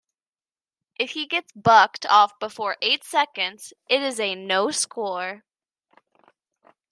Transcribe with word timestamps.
If 0.95 1.11
he 1.11 1.27
gets 1.27 1.51
bucked 1.51 2.07
off 2.07 2.39
before 2.39 2.75
eight 2.81 3.03
seconds, 3.03 3.71
it 3.87 4.01
is 4.01 4.19
a 4.19 4.33
no 4.33 4.71
score. 4.71 5.43